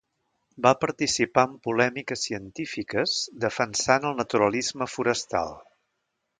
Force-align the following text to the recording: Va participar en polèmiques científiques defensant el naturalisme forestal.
Va 0.65 0.69
participar 0.85 1.43
en 1.49 1.53
polèmiques 1.67 2.23
científiques 2.29 3.15
defensant 3.45 4.11
el 4.13 4.19
naturalisme 4.25 4.93
forestal. 4.97 5.57